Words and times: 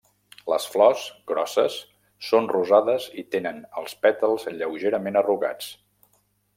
Les 0.53 0.63
flors, 0.75 1.03
grosses, 1.31 1.75
són 2.29 2.49
rosades 2.55 3.07
i 3.23 3.27
tenen 3.37 3.63
els 3.83 3.97
pètals 4.07 4.51
lleugerament 4.59 5.25
arrugats. 5.25 5.75